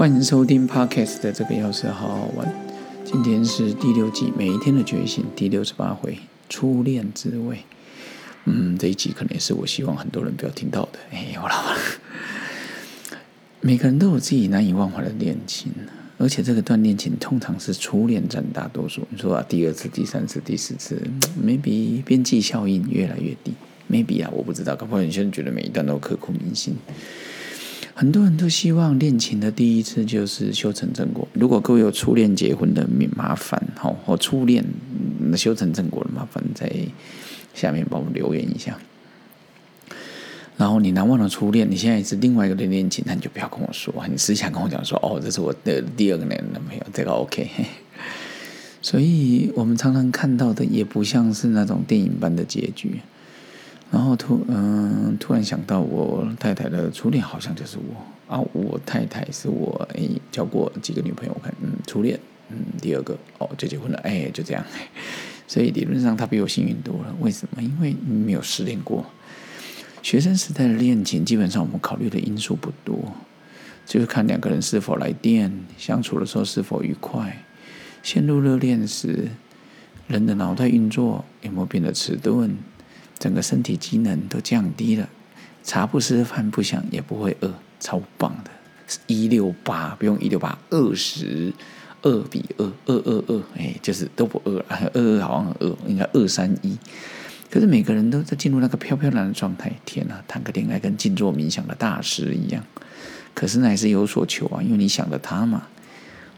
[0.00, 2.50] 欢迎收听 Podcast 的这个钥匙好好玩。
[3.04, 7.58] 今天是第六季每一天的觉醒第六十八回初恋滋味。
[8.46, 10.98] 嗯，这一集可能也是我希望很多人不要听到的。
[11.10, 11.76] 哎，好了，
[13.60, 15.70] 每个人都有自己难以忘怀的恋情，
[16.16, 19.06] 而且这个段恋情通常是初恋占大多数。
[19.10, 20.98] 你说啊，第二次、第三次、第四次
[21.46, 23.52] ，maybe 边际效应越来越低
[23.90, 24.74] ，maybe 啊，我不知道。
[24.74, 26.74] 搞不好有些人觉得每一段都刻骨铭心。
[28.00, 31.28] 很多人都希望恋情的第一次就是修成正果。
[31.34, 34.64] 如果各位有初恋结婚的免麻烦，好，或初恋
[35.36, 36.72] 修成正果的麻烦，在
[37.52, 38.78] 下面帮我留言一下。
[40.56, 47.50] 然后你难忘的初恋，你现在是另外一个的恋情，那你就不要跟我说，你私下跟我讲说，哦，这是我的第二个男男朋友，这个 OK。
[48.80, 53.02] 所以我们常常看到的，也不像是那种电影般的结局。
[53.90, 62.18] 然后突嗯，突然想到我太太的初恋好像就是我啊，我太太是我诶交过几个女朋友，我看嗯初恋
[62.50, 64.64] 嗯第二个哦就结婚了哎就这样，
[65.48, 67.14] 所以理论上她比我幸运多了。
[67.20, 67.60] 为什么？
[67.62, 69.04] 因为没有失恋过。
[70.02, 73.12] 学生时代的恋情基本上我们考虑的因素不多，
[73.84, 77.44] 就是看两个人是否来电，相处的时候是否愉快。
[78.02, 79.28] 陷入热恋时，
[80.06, 82.56] 人的脑袋运作有没有变得迟钝？
[83.20, 85.08] 整个身体机能都降低了，
[85.62, 88.50] 茶不思饭不想也不会饿，超棒的，
[89.06, 91.52] 一六八不用一六八，二十
[92.00, 96.78] 二比二，二二二，哎，就是都不饿，二二好像很饿，应该二三一。
[97.50, 102.64] 可是每个人都在进入那个飘飘然的状态，天哪，谈个恋爱跟静坐冥想的大师一样。
[103.34, 105.66] 可是那还是有所求啊，因为你想的他嘛，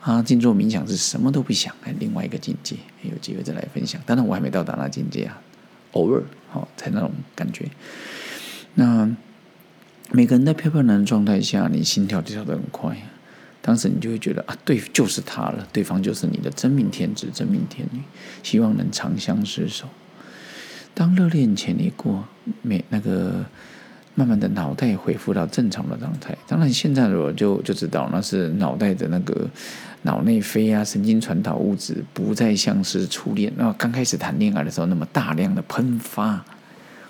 [0.00, 4.00] 啊，静坐冥想是什么都不想，哎，另外一个境界，有机会再来分享。
[4.04, 5.40] 当然我还没到达那境界啊。
[5.94, 7.68] 偶尔，好才那种感觉。
[8.74, 9.10] 那
[10.12, 12.96] 每个人在飘飘然的状态下，你心跳就跳得很快。
[13.60, 18.00] 当时你就会觉得啊，对，就是他了，对方就是你的真命天子、真命天女，
[18.44, 19.88] 希望能长相厮守。
[20.92, 22.28] 当热恋前一过，
[22.62, 23.44] 没那个。
[24.14, 26.36] 慢慢的脑袋恢复到正常的状态。
[26.46, 29.48] 当然，现在的我就就知道那是脑袋的那个
[30.02, 36.44] 脑内啡啊、神经传导物质不再像是初恋那刚开始谈恋爱的时候那么大量的喷发，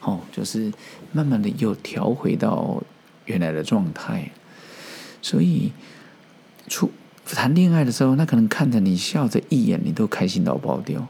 [0.00, 0.72] 哦，就是
[1.12, 2.82] 慢慢的又调回到
[3.26, 4.30] 原来的状态。
[5.20, 5.72] 所以，
[6.68, 6.90] 初
[7.24, 11.06] 谈恋爱的时候，那可能看着你笑着一眼，你都开心到爆掉。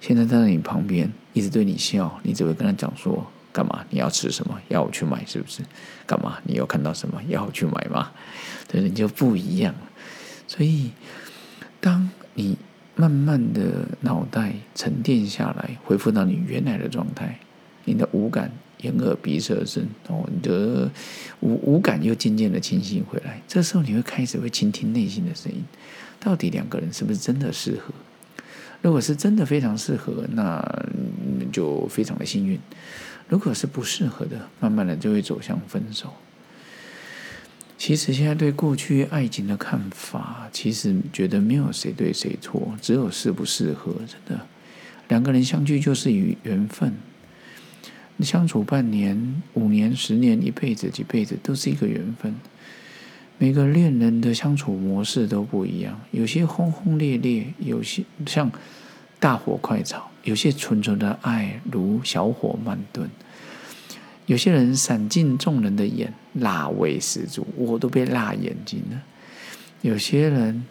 [0.00, 3.26] 现在站在你旁边，一直对你笑，你只会跟他讲说。
[3.56, 3.82] 干嘛？
[3.88, 4.60] 你要吃什么？
[4.68, 5.62] 要我去买是不是？
[6.06, 6.36] 干嘛？
[6.44, 7.22] 你有看到什么？
[7.26, 8.12] 要我去买吗？
[8.68, 9.74] 对，你就不一样。
[10.46, 10.90] 所以，
[11.80, 12.58] 当你
[12.96, 17.38] 慢慢的脑袋沉淀下来，恢复到你原来的状态，
[17.86, 18.52] 你的五感——
[18.84, 20.90] 眼、耳、鼻、舌、身，哦，你的
[21.40, 23.40] 五五感又渐渐的清晰回来。
[23.48, 25.64] 这时候，你会开始会倾听内心的声音，
[26.20, 27.94] 到底两个人是不是真的适合？
[28.82, 30.62] 如果是真的非常适合，那
[31.50, 32.60] 就非常的幸运。
[33.28, 36.12] 如果是不适合的，慢慢的就会走向分手。
[37.76, 43.92] 其实现在对过去爱情的看法，其实觉得没有谁对谁错，只有适不适合。
[44.06, 44.46] 真的，
[45.08, 46.94] 两个人相聚就是与缘分，
[48.20, 52.34] 相处半年、五年、十年、一辈子、几辈子，都是一个缘分。
[53.38, 58.50] 每个恋人的相处模式都不一样，有些轰轰烈烈，有些像。
[59.18, 63.10] 大火快炒，有些纯纯的爱如小火慢炖。
[64.26, 69.02] 有些人闪进众人的眼，辣味十足，我都被辣眼睛了。
[69.82, 70.66] 有些人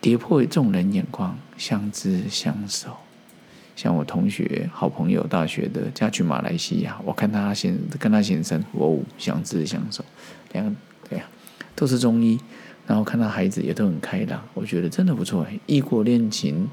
[0.00, 2.96] 跌破众人眼光，相知相守。
[3.76, 10.04] 像我同学、好朋友，大学的嫁去马来西亚，我看他先跟他先生，哦，相知相守，
[10.52, 10.72] 两个
[11.08, 11.24] 对呀，
[11.74, 12.38] 都是中医。
[12.86, 15.46] 然后看到孩子也都很开朗，我觉得真的不错。
[15.66, 16.68] 异国恋情。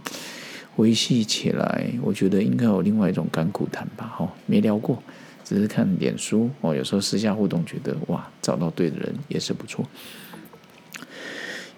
[0.77, 4.07] 维系起来，我觉得应该有另外一种甘苦谈吧。
[4.17, 5.01] 哈，没聊过，
[5.43, 6.75] 只是看脸书哦。
[6.75, 9.85] 有时候私下互动，觉得哇，找到对的人也是不错。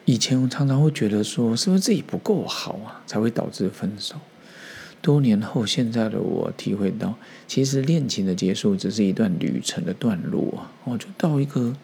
[0.06, 4.16] 以前我常常会觉得说，是不是自己不够好啊，才会导致分手？
[5.02, 7.16] 多年后，现在的我体会到，
[7.48, 11.76] 其实恋情的结束只是一段旅程的段落啊，我就到一个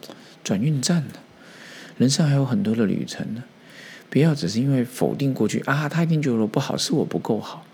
[0.42, 1.12] 转运站了。
[1.98, 3.44] 人生还有很多的旅程呢。
[4.12, 7.64] 不要只是因为否定过去啊，他一定觉得我不好，是我不够好。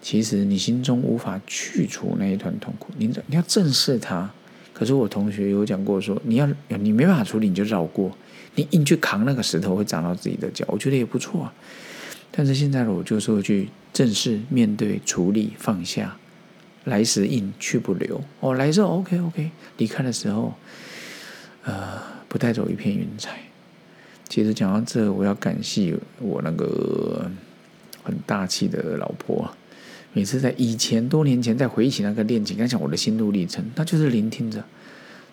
[0.00, 4.30] 其实你心中无法去除那一团痛苦，你你要正视它。
[4.72, 8.16] 可是我同学有讲过说，你要你没办法处理，你就绕过，
[8.54, 11.52] 你硬去扛那个石头会长到自己的脚，我觉得也不错啊。
[12.30, 16.16] 但是现在我就说去正视、面对、处理、放下，
[16.84, 18.22] 来时硬去不留。
[18.38, 20.54] 哦，来时候 OK OK，离开的时候，
[21.64, 23.38] 呃，不带走一片云彩。
[24.28, 27.30] 其实讲到这，我要感谢我那个
[28.02, 29.50] 很大气的老婆。
[30.12, 34.64] 每次在以前多年前，在回忆起那个恋情，跟讲我的心路历程，她就是聆听着，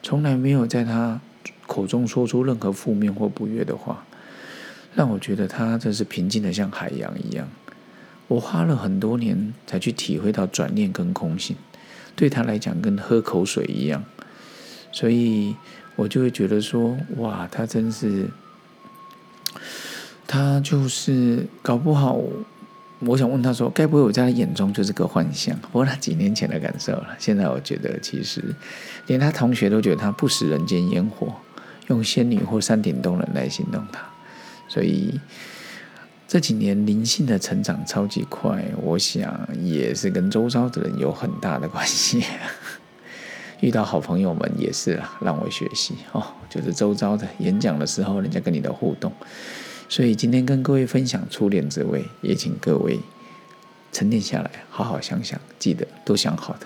[0.02, 1.22] 从来没有在她
[1.68, 4.04] 口中说出任何负面或不悦的话，
[4.96, 7.48] 让我觉得她这是平静的像海洋一样。
[8.28, 11.56] 我花了很多年才去体会到转念跟空性，
[12.16, 14.04] 对她来讲跟喝口水一样，
[14.92, 15.56] 所以
[15.96, 18.28] 我就会觉得说，哇，她真是，
[20.32, 22.18] 他就是搞不好。
[23.00, 27.08] 我想问他说：“该不会我在他眼中就是个幻象？”不过他几年前的感受了。
[27.20, 28.42] 现在我觉得，其实
[29.08, 31.34] 连他同学都觉得他不食人间烟火，
[31.88, 34.00] 用仙女或山顶洞人来形容他。
[34.70, 35.20] 所以
[36.30, 42.24] 这几年灵性的成长超级快，我想也是跟周遭的人有很大的关系。
[43.60, 49.12] 遇到好朋友们也是啊，让我学习哦，就是周遭的演讲的时候，人家跟你的互动。
[49.92, 52.98] 所以今天跟各位分享初恋滋味，也请各位
[53.92, 56.66] 沉淀下来，好好想想，记得都想好的。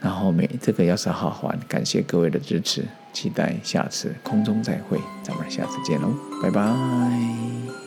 [0.00, 7.83] 然后每这个要是好好玩，感谢各位的支持，期待下次空中再会，咱们下次见喽，拜拜。